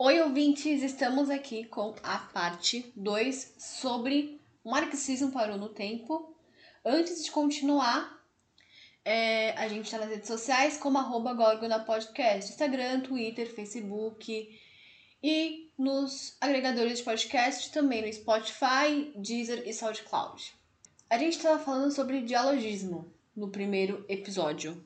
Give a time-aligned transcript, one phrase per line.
[0.00, 0.84] Oi, ouvintes!
[0.84, 6.36] Estamos aqui com a parte 2 sobre marxismo parou no tempo.
[6.84, 8.24] Antes de continuar,
[9.04, 14.56] é, a gente está nas redes sociais como arroba Gorgona Podcast, Instagram, Twitter, Facebook
[15.20, 20.54] e nos agregadores de podcast, também no Spotify, Deezer e SoundCloud.
[21.10, 24.80] A gente estava falando sobre dialogismo no primeiro episódio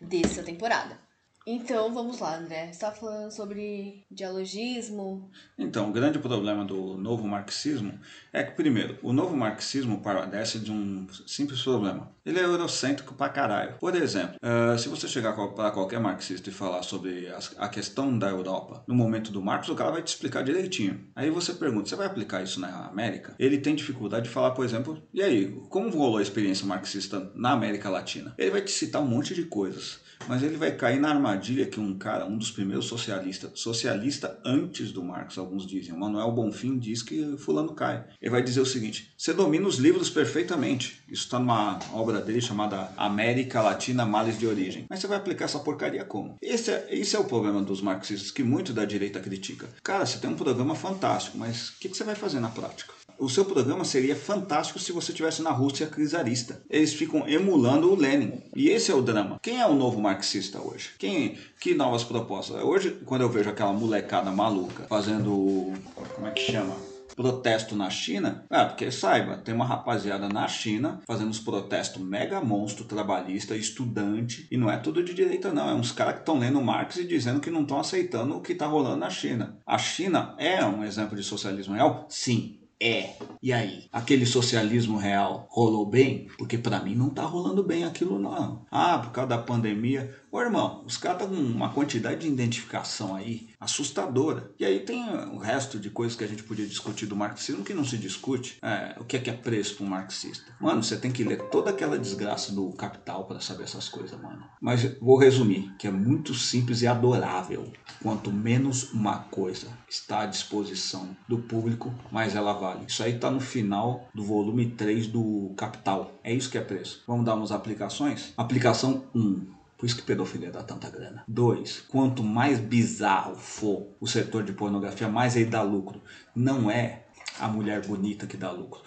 [0.00, 1.05] dessa temporada.
[1.48, 2.70] Então, vamos lá, André.
[2.70, 5.30] Está falando sobre dialogismo.
[5.56, 8.00] Então, o grande problema do novo marxismo
[8.32, 12.15] é que, primeiro, o novo marxismo padece de um simples problema.
[12.26, 13.76] Ele é eurocêntrico pra caralho.
[13.78, 18.28] Por exemplo, uh, se você chegar para qualquer marxista e falar sobre a questão da
[18.28, 21.06] Europa no momento do Marx, o cara vai te explicar direitinho.
[21.14, 23.36] Aí você pergunta, você vai aplicar isso na América?
[23.38, 27.52] Ele tem dificuldade de falar, por exemplo, e aí, como rolou a experiência marxista na
[27.52, 28.34] América Latina?
[28.36, 30.04] Ele vai te citar um monte de coisas.
[30.28, 34.90] Mas ele vai cair na armadilha que um cara, um dos primeiros socialistas, socialista antes
[34.90, 38.04] do Marx, alguns dizem, o Manuel Bonfim diz que fulano cai.
[38.20, 41.02] Ele vai dizer o seguinte: você domina os livros perfeitamente.
[41.08, 44.86] Isso está numa obra dele chamada América Latina Males de Origem.
[44.88, 46.36] Mas você vai aplicar essa porcaria como?
[46.40, 49.68] Esse é, esse é o problema dos marxistas que muito da direita critica.
[49.82, 52.96] Cara, você tem um programa fantástico, mas o que, que você vai fazer na prática?
[53.18, 56.62] o seu programa seria fantástico se você estivesse na Rússia czarista.
[56.68, 58.42] Eles ficam emulando o Lenin.
[58.54, 59.38] E esse é o drama.
[59.42, 60.90] Quem é o novo marxista hoje?
[60.98, 62.62] Quem, que novas propostas?
[62.62, 65.72] Hoje, quando eu vejo aquela molecada maluca fazendo.
[66.14, 66.74] Como é que chama?
[67.16, 72.40] Protesto na China, é, porque saiba, tem uma rapaziada na China fazendo uns protestos mega
[72.42, 76.38] monstro trabalhista, estudante, e não é tudo de direita não, é uns caras que estão
[76.38, 79.58] lendo Marx e dizendo que não estão aceitando o que está rolando na China.
[79.66, 82.06] A China é um exemplo de socialismo real?
[82.08, 83.14] Sim, é.
[83.46, 83.84] E aí?
[83.92, 86.26] Aquele socialismo real rolou bem?
[86.36, 88.66] Porque para mim não tá rolando bem aquilo não.
[88.68, 90.12] Ah, por causa da pandemia.
[90.32, 94.52] Ô irmão, os caras estão com uma quantidade de identificação aí assustadora.
[94.58, 97.72] E aí tem o resto de coisas que a gente podia discutir do marxismo que
[97.72, 98.58] não se discute.
[98.60, 100.44] É, o que é que é preço para um marxista?
[100.60, 104.44] Mano, você tem que ler toda aquela desgraça do Capital para saber essas coisas, mano.
[104.60, 107.72] Mas vou resumir, que é muito simples e adorável.
[108.02, 112.86] Quanto menos uma coisa está à disposição do público, mais ela vale.
[112.88, 116.10] Isso aí está no final do volume 3 do Capital.
[116.24, 117.02] É isso que é preço.
[117.06, 118.32] Vamos dar umas aplicações?
[118.34, 119.46] Aplicação 1.
[119.76, 121.22] Por isso que pedofilia dá tanta grana.
[121.28, 126.00] Dois, quanto mais bizarro for o setor de pornografia, mais ele dá lucro.
[126.34, 127.04] Não é
[127.38, 128.80] a mulher bonita que dá lucro.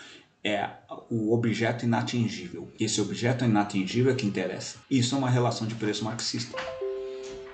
[0.44, 0.68] É
[1.12, 2.72] o objeto inatingível.
[2.80, 4.80] Esse objeto inatingível é que interessa.
[4.90, 6.58] Isso é uma relação de preço marxista.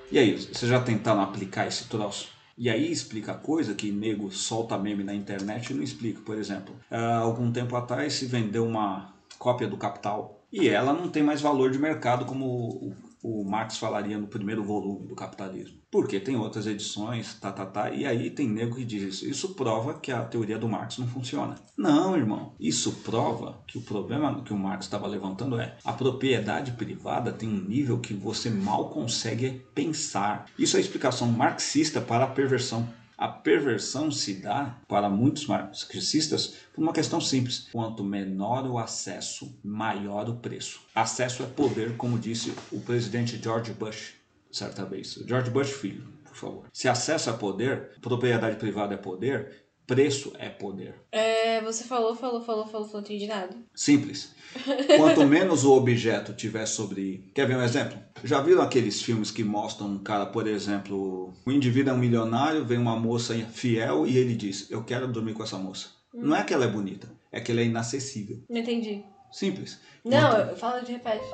[0.10, 2.35] E aí, você já tentaram aplicar esse troço?
[2.58, 6.22] E aí explica coisa que nego solta meme na internet e não explica.
[6.22, 11.10] Por exemplo, há algum tempo atrás se vendeu uma cópia do Capital e ela não
[11.10, 12.96] tem mais valor de mercado como
[13.26, 15.80] o Marx falaria no primeiro volume do Capitalismo.
[15.90, 19.28] Porque tem outras edições, tá, tá, tá, e aí tem nego que diz isso.
[19.28, 21.56] Isso prova que a teoria do Marx não funciona.
[21.76, 22.54] Não, irmão.
[22.60, 27.50] Isso prova que o problema que o Marx estava levantando é a propriedade privada tem
[27.50, 30.46] um nível que você mal consegue pensar.
[30.60, 36.56] Isso é a explicação marxista para a perversão a perversão se dá para muitos marxistas
[36.74, 40.82] por uma questão simples: quanto menor o acesso, maior o preço.
[40.94, 44.16] Acesso é poder, como disse o presidente George Bush
[44.52, 45.14] certa vez.
[45.28, 46.66] George Bush filho, por favor.
[46.72, 50.96] Se acesso é poder, propriedade privada é poder, preço é poder.
[51.12, 53.56] É, você falou, falou, falou, falou, não entendi nada.
[53.74, 54.34] Simples.
[54.98, 57.32] Quanto menos o objeto tiver sobre.
[57.34, 57.98] Quer ver um exemplo?
[58.24, 62.66] Já viram aqueles filmes que mostram um cara, por exemplo, o indivíduo é um milionário,
[62.66, 65.90] vem uma moça fiel e ele diz: Eu quero dormir com essa moça.
[66.14, 66.22] Hum.
[66.24, 68.44] Não é que ela é bonita, é que ela é inacessível.
[68.50, 69.04] Não entendi.
[69.32, 69.80] Simples.
[70.04, 70.50] Não, Quanto...
[70.50, 71.26] eu falo de repete.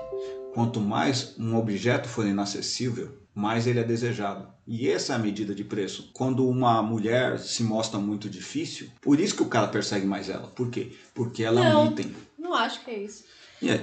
[0.53, 4.50] Quanto mais um objeto for inacessível, mais ele é desejado.
[4.73, 6.11] E essa é a medida de preço.
[6.13, 10.47] Quando uma mulher se mostra muito difícil, por isso que o cara persegue mais ela.
[10.47, 10.93] Por quê?
[11.13, 12.15] Porque ela não, é um item.
[12.39, 13.25] Não acho que é isso.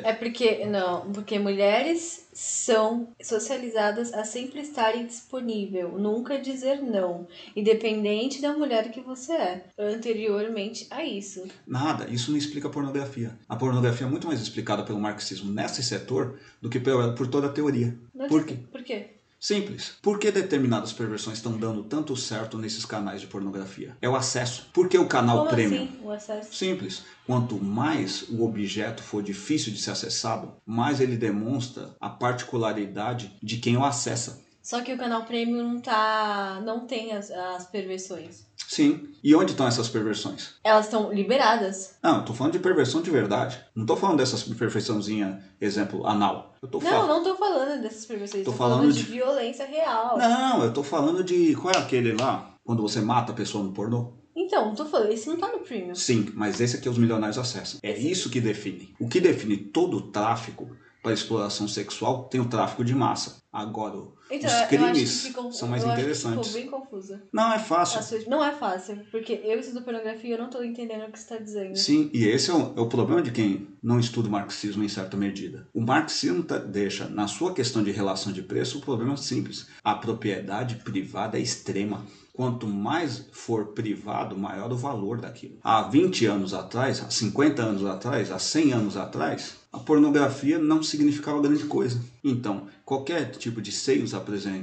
[0.03, 8.41] É porque, não, porque mulheres são socializadas a sempre estarem disponível, nunca dizer não, independente
[8.41, 11.47] da mulher que você é, anteriormente a isso.
[11.67, 13.39] Nada, isso não explica a pornografia.
[13.49, 17.47] A pornografia é muito mais explicada pelo marxismo nesse setor do que por, por toda
[17.47, 17.97] a teoria.
[18.13, 18.59] Mas por quê?
[18.73, 19.18] Por quê?
[19.41, 19.97] Simples.
[20.03, 23.97] Por que determinadas perversões estão dando tanto certo nesses canais de pornografia?
[24.03, 24.69] É o acesso.
[24.73, 25.85] Por que o canal Como premium?
[25.85, 26.55] Assim, o acesso?
[26.55, 27.05] Simples.
[27.25, 33.59] Quanto mais o objeto for difícil de ser acessado, mais ele demonstra a particularidade de
[33.59, 34.43] quem o acessa.
[34.61, 38.48] Só que o canal premium não, tá, não tem as, as perversões.
[38.79, 39.09] Sim.
[39.25, 40.55] E onde estão essas perversões?
[40.63, 41.97] Elas estão liberadas.
[42.01, 43.59] Não, eu tô falando de perversão de verdade.
[43.75, 46.55] Não tô falando dessas perfeiçãozinha, exemplo, anal.
[46.63, 47.07] Eu tô não, fal...
[47.09, 48.45] não tô falando dessas perversões.
[48.45, 49.03] Tô, tô falando, falando de...
[49.03, 49.11] de...
[49.11, 50.17] violência real.
[50.17, 51.57] Não, eu tô falando de.
[51.57, 52.55] Qual é aquele lá?
[52.65, 54.13] Quando você mata a pessoa no pornô?
[54.37, 55.97] Então, tô falando, esse não tá no premium.
[55.97, 57.81] Sim, mas esse aqui os milionários acessam.
[57.83, 58.95] É isso que define.
[59.01, 60.71] O que define todo o tráfico
[61.03, 63.43] para exploração sexual tem o tráfico de massa.
[63.53, 63.97] Agora,
[64.31, 66.49] Então, os eu acho crimes que ficou, são mais interessantes.
[66.49, 67.23] ficou bem confusa.
[67.33, 68.03] Não é fácil.
[68.03, 71.19] Sua- Não é fácil, porque eu estudo pornografia e eu não tô entendendo o que
[71.19, 71.77] você tá dizendo.
[71.77, 74.89] Sim, e esse é o, é o problema de quem não estuda o marxismo em
[74.89, 75.67] certa medida.
[75.73, 79.67] O marxismo tá- deixa, na sua questão de relação de preço, o problema é simples.
[79.83, 82.05] A propriedade privada é extrema.
[82.33, 85.59] Quanto mais for privado, maior o valor daquilo.
[85.61, 90.81] Há 20 anos atrás, há 50 anos atrás, há 100 anos atrás, a pornografia não
[90.81, 92.01] significava grande coisa.
[92.23, 94.15] Então, qualquer tipo de seios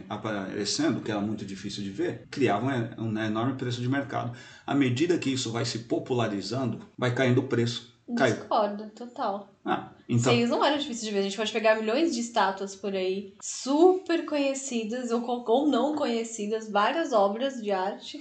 [0.09, 2.67] aparecendo, que era muito difícil de ver, criava
[2.97, 4.35] um, um enorme preço de mercado.
[4.65, 7.95] À medida que isso vai se popularizando, vai caindo o preço.
[8.15, 8.33] Cai.
[8.33, 9.49] Discordo, total.
[9.65, 11.19] Ah, então, Seios não era difícil de ver.
[11.19, 16.69] A gente pode pegar milhões de estátuas por aí, super conhecidas ou, ou não conhecidas,
[16.69, 18.19] várias obras de arte.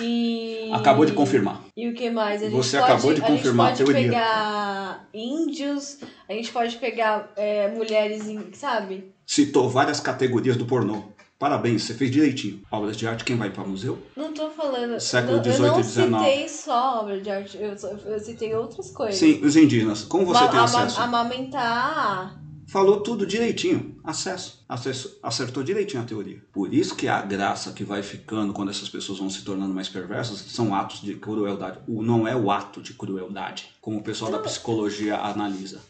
[0.00, 0.70] E.
[0.72, 1.64] acabou de confirmar.
[1.76, 2.42] E o que mais?
[2.42, 6.52] A gente Você pode, acabou de confirmar a A gente pode pegar índios, a gente
[6.52, 8.22] pode pegar é, mulheres,
[8.52, 9.11] sabe?
[9.26, 11.04] Citou várias categorias do pornô.
[11.38, 12.62] Parabéns, você fez direitinho.
[12.70, 13.98] Obras de arte, quem vai para museu?
[14.16, 15.00] Não tô falando.
[15.00, 16.24] Século eu, não- 18 eu não e 19.
[16.30, 17.70] citei só obra de arte, eu,
[18.12, 19.16] eu citei outras coisas.
[19.16, 20.02] Sim, os indígenas.
[20.04, 21.00] Como você Ma- tem acesso?
[21.00, 22.40] Amamentar.
[22.68, 23.98] Falou tudo direitinho.
[24.04, 24.64] Acesso.
[24.68, 25.18] Acesso.
[25.22, 26.40] Acertou direitinho a teoria.
[26.52, 29.88] Por isso que a graça que vai ficando quando essas pessoas vão se tornando mais
[29.88, 31.80] perversas são atos de crueldade.
[31.86, 35.80] O, não é o ato de crueldade, como o pessoal da psicologia analisa.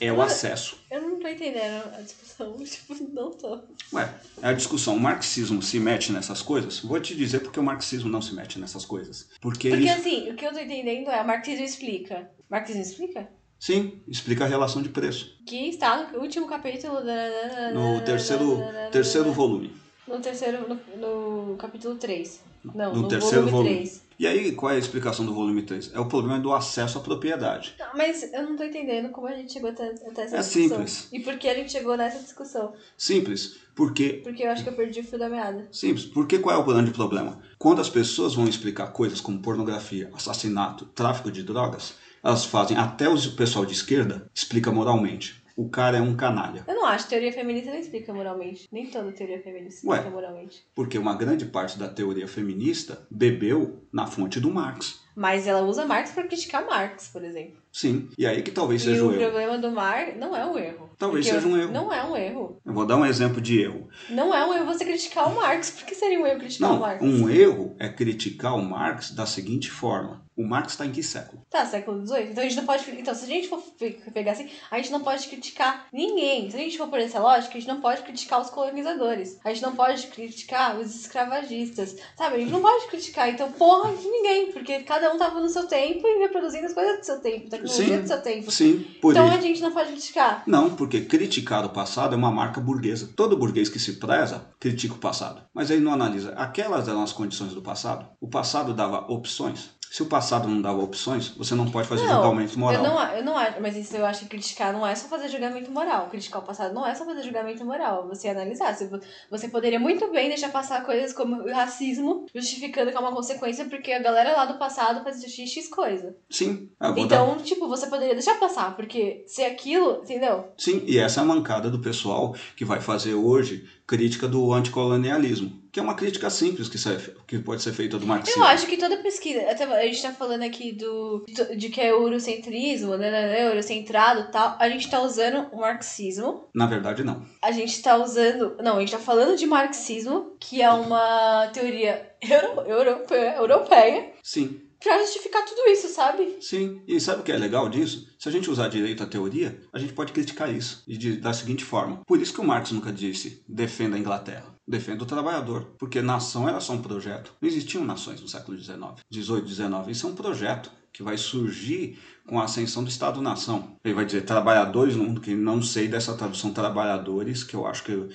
[0.00, 0.78] É o acesso.
[0.90, 2.56] Eu não tô entendendo a discussão.
[2.64, 3.60] Tipo, não tô.
[3.92, 4.96] Ué, é a discussão.
[4.96, 6.80] O marxismo se mete nessas coisas?
[6.80, 9.28] Vou te dizer porque o marxismo não se mete nessas coisas.
[9.40, 12.30] Porque, Porque ele, assim, o que eu tô entendendo é, o marxismo explica.
[12.50, 13.28] Marxismo explica?
[13.58, 15.34] sim, explica a relação de preço.
[15.46, 17.72] Que está no último capítulo da...
[17.72, 18.58] No terceiro,
[18.92, 19.74] terceiro volume.
[20.06, 22.40] No terceiro, no, no capítulo 3.
[22.74, 23.76] Não, No no, terceiro volume, volume.
[23.76, 24.02] 3.
[24.18, 25.92] E aí, qual é a explicação do volume 3?
[25.94, 27.74] É o problema do acesso à propriedade.
[27.78, 30.68] Não, mas eu não tô entendendo como a gente chegou até, até essa É discussão.
[30.68, 31.08] simples.
[31.12, 32.72] E por que a gente chegou nessa discussão?
[32.96, 35.68] Simples, porque Porque eu acho que eu perdi o fio da meada.
[35.70, 37.38] Simples, porque qual é o grande problema?
[37.58, 43.08] Quando as pessoas vão explicar coisas como pornografia, assassinato, tráfico de drogas, elas fazem, até
[43.08, 45.44] o pessoal de esquerda explica moralmente.
[45.56, 46.62] O cara é um canalha.
[46.68, 47.08] Eu não acho.
[47.08, 48.68] Teoria feminista não explica moralmente.
[48.70, 49.96] Nem toda teoria feminista Ué.
[49.96, 50.62] explica moralmente.
[50.74, 55.00] Porque uma grande parte da teoria feminista bebeu na fonte do Marx.
[55.16, 57.56] Mas ela usa Marx pra criticar Marx, por exemplo.
[57.72, 59.20] Sim, e aí que talvez E seja o o erro.
[59.22, 60.90] problema do Marx não é um erro.
[60.98, 61.72] Talvez seja um erro.
[61.72, 62.60] Não é um erro.
[62.62, 63.88] Eu vou dar um exemplo de erro.
[64.10, 65.70] Não é um erro você criticar o Marx.
[65.70, 67.02] Por que seria um erro criticar o Não, Marx?
[67.02, 70.22] um erro é criticar o Marx da seguinte forma.
[70.36, 71.42] O Marx está em que século?
[71.50, 72.28] Tá, século XVIII.
[72.30, 72.90] Então a gente não pode.
[72.90, 76.50] Então, se a gente for pe- pegar assim, a gente não pode criticar ninguém.
[76.50, 79.38] Se a gente for por essa lógica, a gente não pode criticar os colonizadores.
[79.42, 81.96] A gente não pode criticar os escravagistas.
[82.16, 82.36] Sabe?
[82.36, 84.52] A gente não pode criticar, então, porra de ninguém.
[84.52, 87.96] Porque cada um tava no seu tempo e reproduzindo as coisas do seu tempo, tecnologia
[87.96, 88.02] Sim.
[88.02, 88.50] do seu tempo.
[88.50, 89.36] Sim, por Então isso.
[89.38, 90.42] a gente não pode criticar.
[90.46, 93.10] Não, porque criticar o passado é uma marca burguesa.
[93.16, 95.42] Todo burguês que se preza critica o passado.
[95.54, 96.32] Mas ele não analisa.
[96.36, 98.06] Aquelas eram as condições do passado.
[98.20, 99.70] O passado dava opções.
[99.96, 102.84] Se o passado não dava opções, você não pode fazer Não, julgamento moral.
[102.84, 105.26] Eu não, eu não acho, mas isso eu acho que criticar não é só fazer
[105.26, 106.08] julgamento moral.
[106.10, 108.06] Criticar o passado não é só fazer julgamento moral.
[108.06, 108.74] Você analisar.
[108.76, 108.90] Você,
[109.30, 113.64] você poderia muito bem deixar passar coisas como o racismo, justificando que é uma consequência
[113.64, 116.14] porque a galera lá do passado fazia X coisa.
[116.28, 120.52] Sim, eu vou dar- Então, tipo, você poderia deixar passar, porque se aquilo, entendeu?
[120.58, 125.64] Sim, e essa é a mancada do pessoal que vai fazer hoje crítica do anticolonialismo.
[125.70, 128.42] Que é uma crítica simples que, serve- que pode ser feita do marxismo.
[128.42, 131.24] Eu acho que toda pesquisa, a gente tá falando aqui do
[131.56, 135.60] de, que é eurocentrismo, né, né, né, eurocentrado e tal, a gente tá usando o
[135.60, 137.22] marxismo Na verdade, não.
[137.42, 138.56] a gente tá usando.
[138.62, 144.60] Não, a gente tá falando de marxismo, que é uma teoria euro, europeia, europeia, Sim,
[144.82, 146.36] pra justificar tudo isso, sabe?
[146.40, 146.82] sim.
[146.86, 148.08] E sabe o que é legal disso?
[148.18, 150.82] Se a gente usar direito a teoria, a gente pode criticar isso.
[150.86, 152.00] E de, da seguinte forma.
[152.06, 154.54] Por isso que o Marx nunca disse defenda a Inglaterra.
[154.66, 155.74] Defenda o trabalhador.
[155.78, 157.32] Porque nação era só um projeto.
[157.40, 158.76] Não existiam nações no século XIX,
[159.12, 159.88] XVIII, XIX.
[159.88, 163.76] Isso é um projeto que vai surgir com a ascensão do Estado-nação.
[163.84, 168.10] Ele vai dizer trabalhadores, que não sei dessa tradução trabalhadores, que eu acho que o,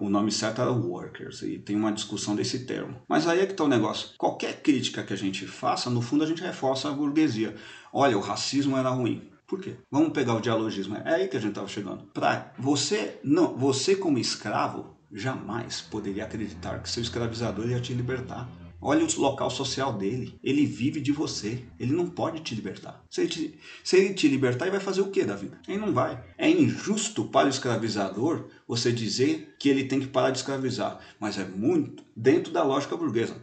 [0.00, 3.00] o nome certo era workers, e tem uma discussão desse termo.
[3.08, 4.10] Mas aí é que está o negócio.
[4.18, 7.54] Qualquer crítica que a gente faça, no fundo a gente reforça a burguesia.
[7.92, 9.30] Olha, o racismo era ruim.
[9.46, 9.76] Por quê?
[9.88, 10.96] Vamos pegar o dialogismo.
[10.96, 12.02] É aí que a gente estava chegando.
[12.12, 18.48] Pra você, não, você como escravo, jamais poderia acreditar que seu escravizador ia te libertar.
[18.80, 20.38] Olha o local social dele.
[20.42, 21.64] Ele vive de você.
[21.78, 23.04] Ele não pode te libertar.
[23.10, 25.60] Se ele te, se ele te libertar, ele vai fazer o que da vida?
[25.66, 26.22] Ele não vai.
[26.36, 31.00] É injusto para o escravizador você dizer que ele tem que parar de escravizar.
[31.18, 33.36] Mas é muito dentro da lógica burguesa.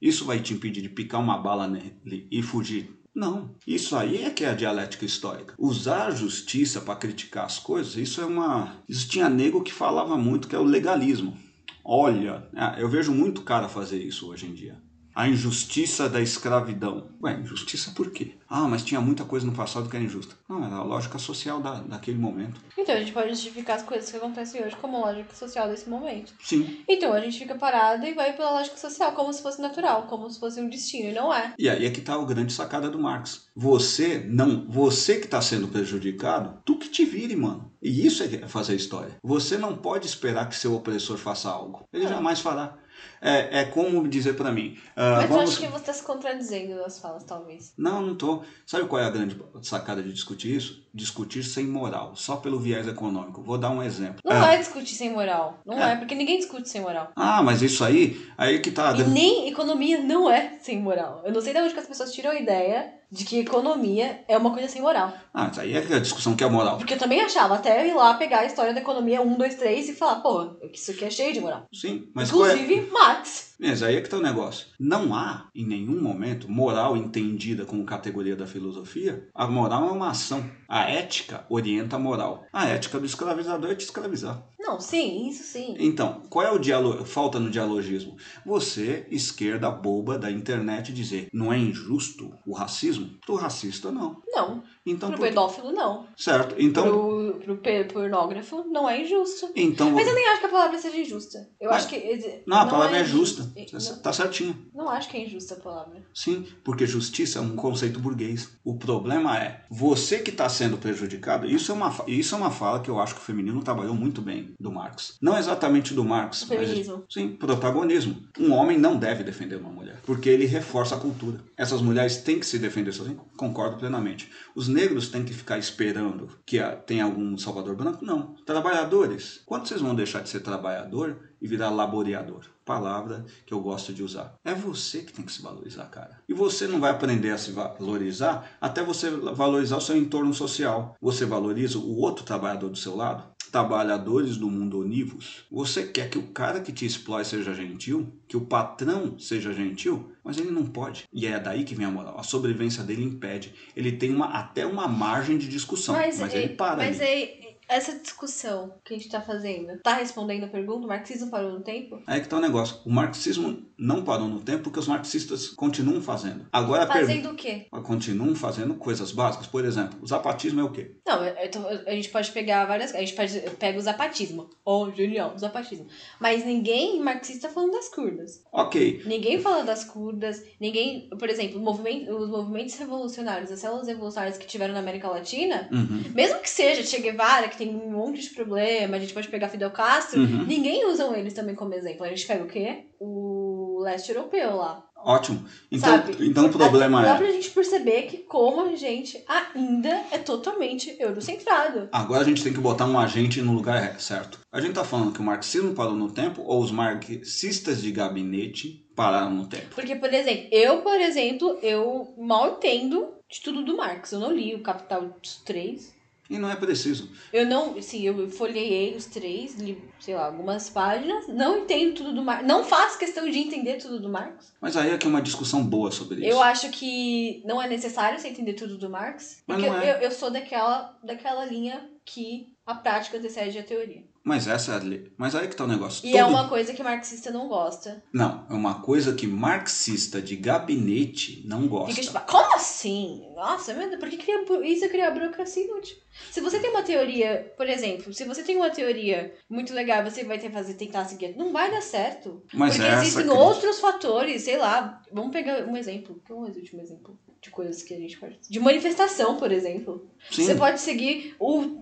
[0.00, 2.94] Isso vai te impedir de picar uma bala nele e fugir?
[3.14, 3.54] Não.
[3.66, 5.54] Isso aí é que é a dialética histórica.
[5.56, 8.82] Usar a justiça para criticar as coisas, isso é uma.
[8.88, 11.38] Isso tinha nego que falava muito que é o legalismo.
[11.84, 14.76] Olha, é, eu vejo muito cara fazer isso hoje em dia
[15.14, 17.08] a injustiça da escravidão.
[17.22, 18.34] Ué, injustiça por quê?
[18.56, 20.36] Ah, mas tinha muita coisa no passado que era injusta.
[20.48, 22.60] Não, era a lógica social da, daquele momento.
[22.78, 26.32] Então a gente pode justificar as coisas que acontecem hoje como lógica social desse momento.
[26.40, 26.84] Sim.
[26.88, 30.30] Então a gente fica parado e vai pela lógica social, como se fosse natural, como
[30.30, 31.52] se fosse um destino, e não é.
[31.58, 33.48] E aí é que tá o grande sacada do Marx.
[33.56, 37.72] Você não, você que está sendo prejudicado, tu que te vire, mano.
[37.82, 39.16] E isso é fazer história.
[39.20, 41.88] Você não pode esperar que seu opressor faça algo.
[41.92, 42.08] Ele é.
[42.08, 42.78] jamais fará.
[43.20, 44.76] É, é como dizer para mim.
[44.96, 45.36] Uh, Mas vamos...
[45.36, 47.72] eu acho que você está se contradizendo nas falas, talvez.
[47.78, 48.42] Não, não tô.
[48.66, 50.84] Sabe qual é a grande sacada de discutir isso?
[50.92, 53.42] Discutir sem moral, só pelo viés econômico.
[53.42, 54.20] Vou dar um exemplo.
[54.24, 55.60] Não é, é discutir sem moral.
[55.66, 55.92] Não é.
[55.92, 55.96] é.
[55.96, 57.10] porque ninguém discute sem moral.
[57.16, 58.92] Ah, mas isso aí, aí que tá.
[58.96, 61.22] E nem economia não é sem moral.
[61.24, 64.36] Eu não sei de onde que as pessoas tiram a ideia de que economia é
[64.36, 65.12] uma coisa sem moral.
[65.32, 66.78] Ah, isso aí é a discussão que é moral.
[66.78, 69.88] Porque eu também achava, até ir lá pegar a história da economia 1, 2, 3
[69.88, 71.66] e falar, pô, isso aqui é cheio de moral.
[71.72, 72.90] Sim, mas Inclusive, é...
[72.90, 73.54] Marx.
[73.58, 74.66] Mas aí é que tá o negócio.
[74.78, 79.28] Não há, em nenhum momento, moral entendida como categoria da filosofia.
[79.34, 80.44] A moral é uma ação.
[80.68, 82.44] A ética orienta a moral.
[82.52, 84.42] A ética do escravizador é te escravizar.
[84.64, 85.76] Não, sim, isso sim.
[85.78, 88.16] Então, qual é o diálogo, falta no dialogismo?
[88.46, 93.10] Você, esquerda boba da internet, dizer não é injusto o racismo?
[93.26, 94.22] Pro racista, não.
[94.26, 94.62] Não.
[94.86, 95.28] Então, pro por...
[95.28, 96.06] pedófilo, não.
[96.16, 96.54] Certo.
[96.58, 96.84] Então.
[96.84, 97.58] Pro, pro
[97.92, 99.50] pornógrafo, não é injusto.
[99.54, 99.90] Então.
[99.90, 101.48] Mas eu nem acho que a palavra seja injusta.
[101.60, 101.84] Eu Mas...
[101.84, 102.42] acho que.
[102.46, 103.50] Não, a palavra é, é justa.
[103.72, 103.98] Não.
[103.98, 104.56] Tá certinho.
[104.74, 106.02] Não acho que é injusta a palavra.
[106.14, 108.48] Sim, porque justiça é um conceito burguês.
[108.64, 112.80] O problema é, você que está sendo prejudicado, isso é, uma, isso é uma fala
[112.80, 115.16] que eu acho que o feminismo trabalhou muito bem do Marx.
[115.20, 116.42] Não exatamente do Marx.
[116.42, 116.96] O feminismo.
[117.04, 118.16] Mas, sim, protagonismo.
[118.38, 121.40] Um homem não deve defender uma mulher, porque ele reforça a cultura.
[121.56, 123.20] Essas mulheres têm que se defender sozinhas.
[123.36, 124.30] Concordo plenamente.
[124.54, 128.04] Os negros têm que ficar esperando que tenha algum salvador branco?
[128.04, 128.34] Não.
[128.46, 129.40] Trabalhadores.
[129.46, 132.44] Quando vocês vão deixar de ser trabalhador e virar laboreador?
[132.64, 134.36] Palavra que eu gosto de usar.
[134.42, 136.18] É você que tem que se valorizar, cara.
[136.26, 140.96] E você não vai aprender a se valorizar até você valorizar o seu entorno social.
[141.00, 143.33] Você valoriza o outro trabalhador do seu lado?
[143.54, 148.36] Trabalhadores do mundo onívos, você quer que o cara que te explore seja gentil, que
[148.36, 151.04] o patrão seja gentil, mas ele não pode.
[151.12, 152.18] E é daí que vem a moral.
[152.18, 153.54] A sobrevivência dele impede.
[153.76, 156.78] Ele tem uma, até uma margem de discussão, mas, mas ele para.
[156.78, 160.84] Mas ali essa discussão que a gente está fazendo tá respondendo a pergunta?
[160.84, 162.02] O marxismo parou no tempo?
[162.06, 162.80] É que tá o um negócio.
[162.84, 166.46] O marxismo não parou no tempo porque os marxistas continuam fazendo.
[166.52, 167.66] Agora Fazendo o quê?
[167.82, 169.46] Continuam fazendo coisas básicas.
[169.46, 170.92] Por exemplo, o zapatismo é o quê?
[171.06, 172.94] Não, a gente pode pegar várias.
[172.94, 174.48] A gente pode, pega o zapatismo.
[174.64, 175.86] Oh, genial, o zapatismo.
[176.20, 178.42] Mas ninguém marxista falando das curdas.
[178.52, 179.02] Ok.
[179.06, 180.42] Ninguém fala das curdas.
[180.60, 181.08] Ninguém.
[181.18, 186.04] Por exemplo, movimento, os movimentos revolucionários, as células revolucionárias que tiveram na América Latina, uhum.
[186.14, 189.48] mesmo que seja Che Guevara, que tem um monte de problema, a gente pode pegar
[189.48, 190.44] Fidel Castro, uhum.
[190.44, 192.04] ninguém usa eles também como exemplo.
[192.04, 192.84] A gente pega o quê?
[192.98, 193.43] O
[193.84, 194.84] leste europeu lá.
[195.04, 195.44] Ótimo.
[195.70, 196.26] Então, Sabe?
[196.26, 197.18] então o problema Dá é.
[197.18, 201.90] pra gente perceber que como a gente ainda é totalmente eurocentrado.
[201.92, 204.40] Agora a gente tem que botar um agente no lugar certo.
[204.50, 208.82] A gente tá falando que o marxismo parou no tempo ou os marxistas de gabinete
[208.96, 209.74] pararam no tempo?
[209.74, 214.12] Porque, por exemplo, eu, por exemplo, eu mal entendo de tudo do Marx.
[214.12, 215.10] Eu não li o Capital
[215.44, 215.93] 3.
[216.28, 217.10] E não é preciso.
[217.32, 222.14] Eu não, sim, eu folhei os três, li, sei lá, algumas páginas, não entendo tudo
[222.14, 224.52] do Marx, não faço questão de entender tudo do Marx.
[224.60, 226.28] Mas aí é que é uma discussão boa sobre isso.
[226.28, 229.96] Eu acho que não é necessário você entender tudo do Marx, porque é.
[229.96, 234.02] eu, eu sou daquela, daquela linha que a prática antecede a teoria.
[234.24, 235.02] Mas essa é.
[235.18, 236.06] Mas aí que tá o negócio.
[236.06, 236.20] E Todo...
[236.20, 238.02] é uma coisa que marxista não gosta.
[238.10, 241.94] Não, é uma coisa que marxista de gabinete não gosta.
[241.94, 243.22] Fica tipo, como assim?
[243.36, 245.98] Nossa, meu Deus, por que cria, isso é criar burocracia inútil?
[246.30, 250.24] Se você tem uma teoria, por exemplo, se você tem uma teoria muito legal, você
[250.24, 252.42] vai ter fazer, tentar seguir, não vai dar certo.
[252.54, 255.02] Mas porque é existem outros fatores, sei lá.
[255.12, 256.22] Vamos pegar um exemplo.
[256.26, 257.18] Qual é o último exemplo?
[257.42, 258.38] De coisas que a gente pode.
[258.48, 260.08] De manifestação, por exemplo.
[260.30, 260.46] Sim.
[260.46, 261.78] Você pode seguir o.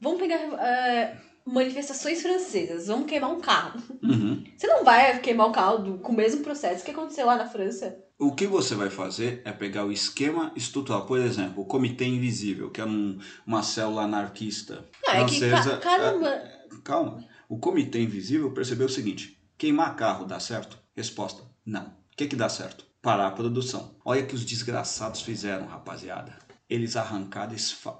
[0.00, 0.40] Vamos pegar.
[0.40, 3.80] Uh, manifestações francesas, vamos queimar um carro.
[4.02, 4.44] Uhum.
[4.56, 7.96] Você não vai queimar o carro com o mesmo processo que aconteceu lá na França.
[8.18, 11.06] O que você vai fazer é pegar o esquema estrutural.
[11.06, 15.72] Por exemplo, o Comitê Invisível, que é um, uma célula anarquista não, francesa.
[15.72, 16.28] É que, caramba.
[16.28, 17.24] É, calma.
[17.48, 20.78] O Comitê Invisível percebeu o seguinte: queimar carro dá certo?
[20.96, 21.84] Resposta: não.
[21.84, 22.84] O que, que dá certo?
[23.00, 23.94] Parar a produção.
[24.04, 26.36] Olha que os desgraçados fizeram, rapaziada.
[26.68, 27.54] Eles arrancaram,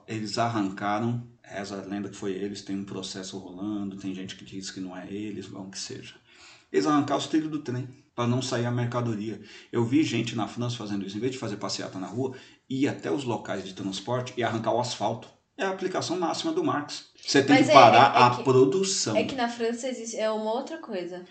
[0.07, 4.45] eles arrancaram Reza a lenda que foi eles, tem um processo rolando, tem gente que
[4.45, 6.15] diz que não é eles, bom que seja.
[6.71, 9.41] Eles arrancaram os trilhos do trem para não sair a mercadoria.
[9.73, 11.17] Eu vi gente na França fazendo isso.
[11.17, 12.35] Em vez de fazer passeata na rua,
[12.69, 15.27] ir até os locais de transporte e arrancar o asfalto.
[15.57, 17.07] É a aplicação máxima do Marx.
[17.27, 19.17] Você tem Mas que é- parar é- é a que- produção.
[19.17, 21.25] É que na França existe, é uma outra coisa.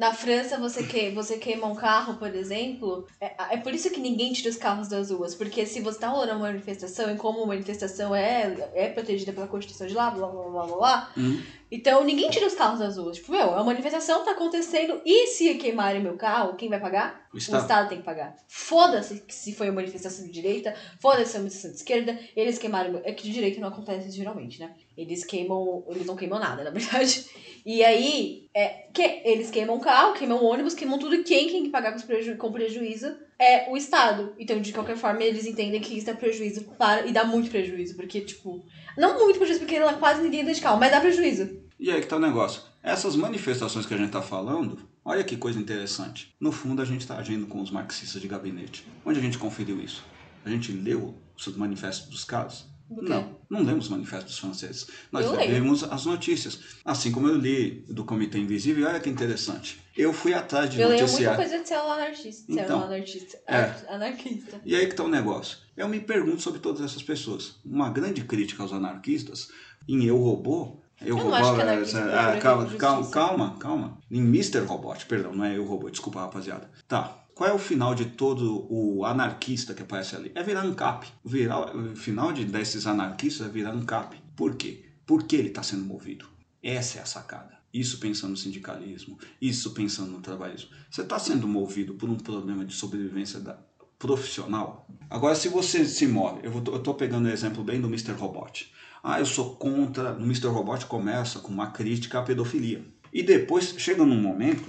[0.00, 4.00] Na França, você, que, você queima um carro, por exemplo, é, é por isso que
[4.00, 5.34] ninguém tira os carros das ruas.
[5.34, 9.46] Porque se você tá rolando uma manifestação, e como a manifestação é, é protegida pela
[9.46, 11.42] Constituição de lá, blá blá blá blá blá, Hum.
[11.70, 13.18] então ninguém tira os carros das ruas.
[13.18, 17.28] Tipo, meu, a manifestação tá acontecendo e se queimarem meu carro, quem vai pagar?
[17.30, 17.60] O O Estado.
[17.60, 18.34] Estado tem que pagar.
[18.48, 22.58] Foda-se se foi uma manifestação de direita, foda-se se foi uma manifestação de esquerda, eles
[22.58, 22.90] queimaram.
[22.92, 24.72] meu- É que de direita não acontece isso geralmente, né?
[25.00, 25.82] Eles queimam.
[25.88, 27.24] Eles não queimam nada, na verdade.
[27.64, 31.70] E aí, é, que, eles queimam carro, queimam ônibus, queimam tudo, e quem tem que
[31.70, 34.34] pagar com, preju com prejuízo é o Estado.
[34.38, 37.06] Então, de qualquer forma, eles entendem que isso é prejuízo para.
[37.06, 38.64] E dá muito prejuízo, porque, tipo.
[38.96, 41.60] Não muito prejuízo, porque lá quase ninguém anda de carro, mas dá prejuízo.
[41.78, 42.62] E aí que tá o negócio.
[42.82, 46.34] Essas manifestações que a gente tá falando, olha que coisa interessante.
[46.38, 48.86] No fundo, a gente está agindo com os marxistas de gabinete.
[49.04, 50.04] Onde a gente conferiu isso?
[50.44, 52.66] A gente leu os manifestos dos caras?
[52.90, 54.86] Não, não lemos os manifestos franceses.
[55.12, 56.58] Nós Eu lemos as notícias.
[56.84, 59.80] Assim como eu li do Comitê Invisível, olha que interessante.
[59.96, 61.36] Eu fui atrás de Eu leio muita noticiar.
[61.36, 62.44] coisa de célula anarquista.
[62.46, 63.38] Célula Então, anarquista.
[63.46, 63.56] é.
[63.56, 64.60] Ar- Anarquista.
[64.64, 65.58] E aí que tá o negócio.
[65.76, 67.56] Eu me pergunto sobre todas essas pessoas.
[67.64, 69.48] Uma grande crítica aos anarquistas
[69.88, 70.80] em Eu Robô.
[71.00, 73.98] Eu, não Robô, acho que é- ah, calma, calma, calma, calma.
[74.10, 74.60] Em Mr.
[74.66, 76.70] Robot, perdão, não é Eu Robô, desculpa rapaziada.
[76.86, 77.16] Tá.
[77.40, 80.30] Qual é o final de todo o anarquista que aparece ali?
[80.34, 81.06] É virar ANCAP.
[81.24, 84.14] Virar, o final de, desses anarquistas é virar ANCAP.
[84.36, 84.84] Por quê?
[85.06, 86.26] Porque ele está sendo movido.
[86.62, 87.58] Essa é a sacada.
[87.72, 90.68] Isso pensando no sindicalismo, isso pensando no trabalhismo.
[90.90, 93.58] Você está sendo movido por um problema de sobrevivência da,
[93.98, 94.86] profissional.
[95.08, 98.12] Agora, se você se move, eu, tô pegando o exemplo bem do Mr.
[98.12, 98.70] Robot.
[99.02, 100.12] Ah, eu sou contra.
[100.12, 100.48] O Mr.
[100.48, 102.84] Robot começa com uma crítica à pedofilia.
[103.10, 104.68] E depois, chega num momento,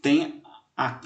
[0.00, 0.40] tem
[0.76, 1.00] a,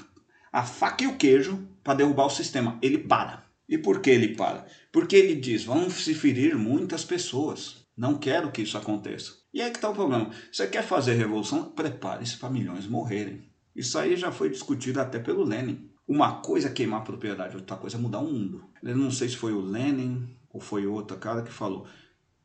[0.51, 2.77] a faca e o queijo para derrubar o sistema.
[2.81, 3.45] Ele para.
[3.67, 4.65] E por que ele para?
[4.91, 7.85] Porque ele diz: vão se ferir muitas pessoas.
[7.95, 9.33] Não quero que isso aconteça.
[9.53, 10.29] E aí que está o problema.
[10.51, 11.65] Você quer fazer revolução?
[11.71, 13.49] Prepare-se para milhões morrerem.
[13.75, 15.89] Isso aí já foi discutido até pelo Lenin.
[16.07, 18.63] Uma coisa é queimar a propriedade, outra coisa é mudar o mundo.
[18.81, 21.85] Eu não sei se foi o Lenin ou foi outro cara que falou.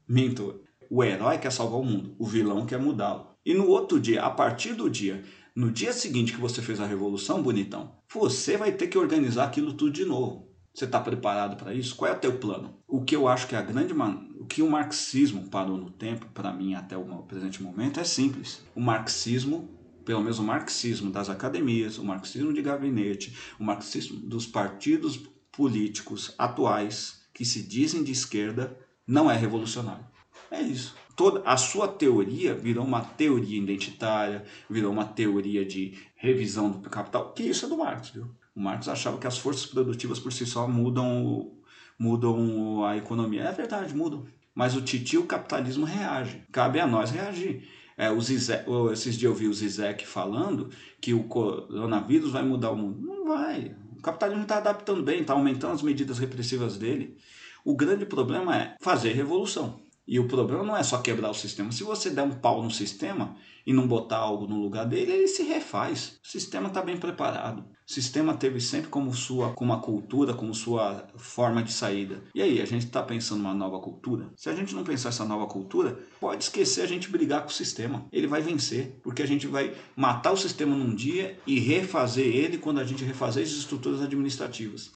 [0.07, 3.29] Minto, o herói quer salvar o mundo, o vilão quer mudá-lo.
[3.44, 5.24] E no outro dia, a partir do dia,
[5.55, 9.73] no dia seguinte que você fez a revolução, bonitão, você vai ter que organizar aquilo
[9.73, 10.53] tudo de novo.
[10.75, 11.95] Você está preparado para isso?
[11.95, 12.77] Qual é o teu plano?
[12.88, 14.27] O que eu acho que é a grande man...
[14.40, 18.64] o que o marxismo parou no tempo, para mim até o presente momento, é simples.
[18.75, 19.71] O marxismo,
[20.05, 25.21] pelo menos o marxismo das academias, o marxismo de gabinete, o marxismo dos partidos
[25.53, 30.05] políticos atuais que se dizem de esquerda, não é revolucionário.
[30.50, 30.94] É isso.
[31.16, 37.33] Toda a sua teoria virou uma teoria identitária, virou uma teoria de revisão do capital,
[37.33, 38.26] que isso é do Marx, viu?
[38.54, 41.52] O Marx achava que as forças produtivas por si só mudam,
[41.98, 43.42] mudam a economia.
[43.42, 44.26] É verdade, mudam.
[44.54, 46.42] Mas o titio o capitalismo reage.
[46.52, 47.68] Cabe a nós reagir.
[47.96, 52.70] É, o Zizek, esses dias eu vi o Zizek falando que o coronavírus vai mudar
[52.70, 53.00] o mundo.
[53.00, 53.74] Não vai.
[53.96, 57.16] O capitalismo está adaptando bem, está aumentando as medidas repressivas dele.
[57.64, 59.84] O grande problema é fazer revolução.
[60.07, 61.73] E o problema não é só quebrar o sistema.
[61.73, 63.37] Se você der um pau no sistema
[63.67, 66.21] e não botar algo no lugar dele, ele se refaz.
[66.23, 67.64] O sistema está bem preparado.
[67.87, 72.23] O sistema teve sempre como sua como uma cultura, como sua forma de saída.
[72.35, 74.33] E aí, a gente está pensando numa nova cultura?
[74.37, 77.53] Se a gente não pensar essa nova cultura, pode esquecer a gente brigar com o
[77.53, 78.07] sistema.
[78.11, 82.57] Ele vai vencer, porque a gente vai matar o sistema num dia e refazer ele
[82.57, 84.90] quando a gente refazer as estruturas administrativas.